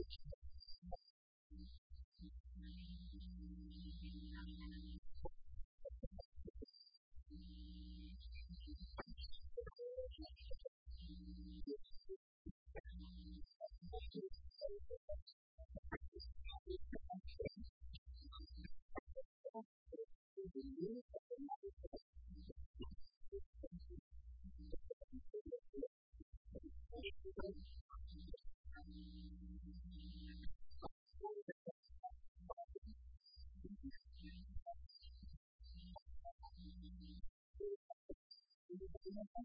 [0.00, 0.29] message.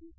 [0.00, 0.12] Thank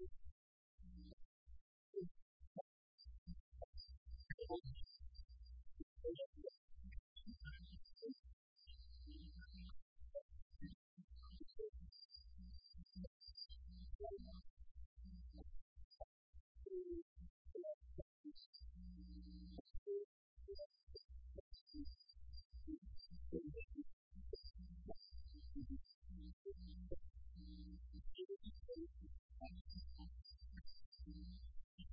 [0.00, 0.27] you.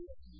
[0.00, 0.39] idea to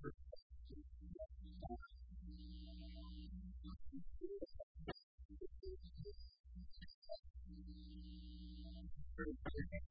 [9.23, 9.90] through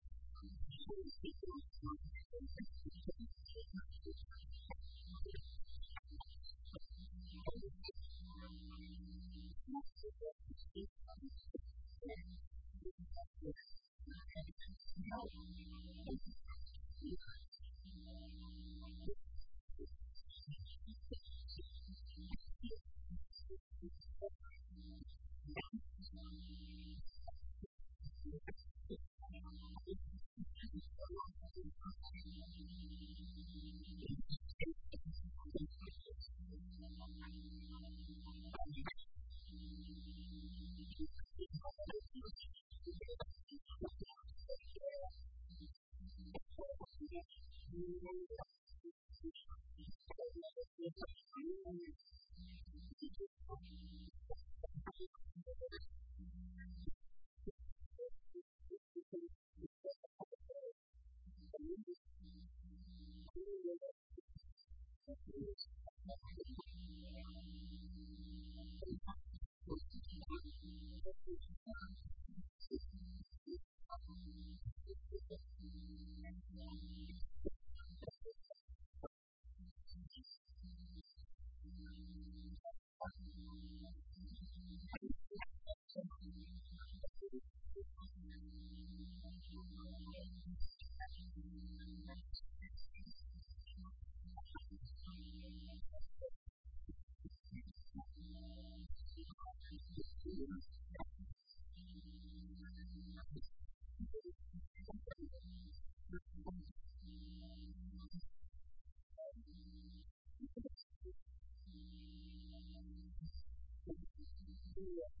[114.81, 115.20] idea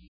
[0.03, 0.12] you.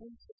[0.00, 0.39] think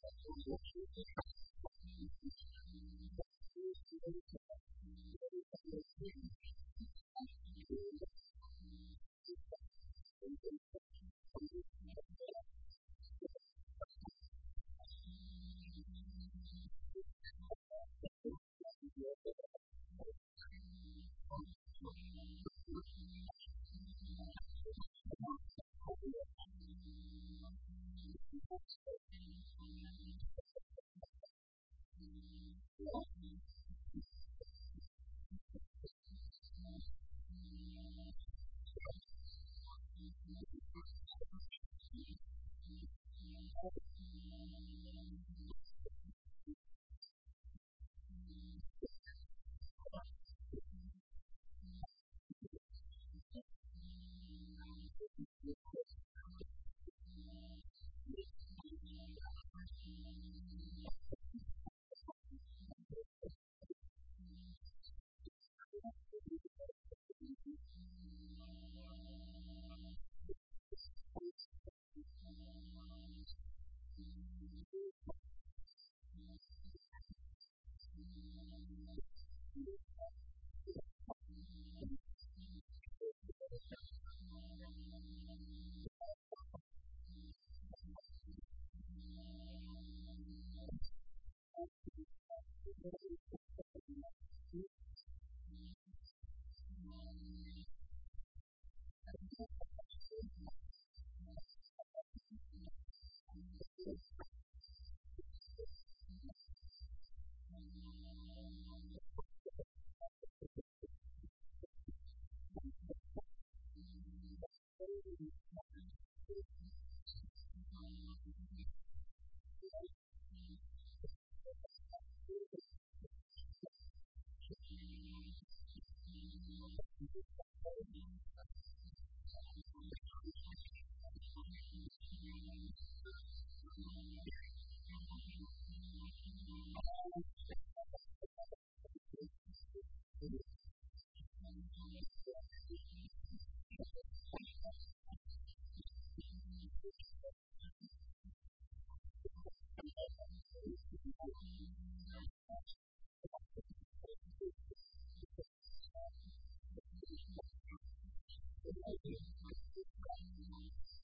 [0.00, 1.04] 的工作时间。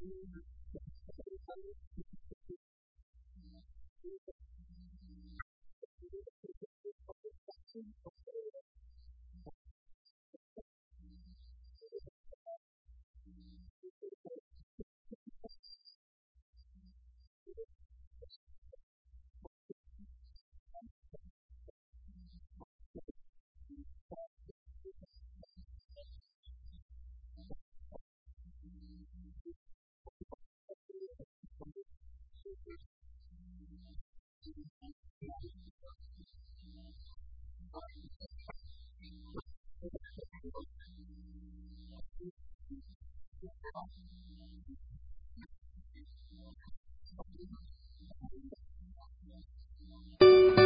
[0.00, 0.12] Thank
[1.98, 2.09] you.
[43.72, 43.90] Thank
[50.22, 50.59] you.